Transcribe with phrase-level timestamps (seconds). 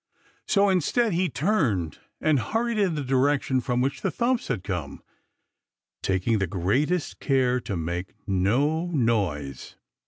[0.47, 5.03] So instead, he turned and hurried in the direction from which the thumps had come,
[6.01, 9.75] taking the greatest care to make no noise.